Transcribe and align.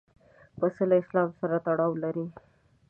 پسه 0.59 0.83
له 0.89 0.95
اسلام 1.03 1.29
سره 1.39 1.55
تړاو 1.65 1.91
لري. 2.03 2.25